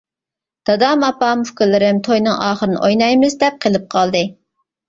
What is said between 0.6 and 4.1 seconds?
دادام ئاپام ئۇكىلىرىم توينىڭ ئاخىرىنى ئوينايمىز، دەپ قېلىپ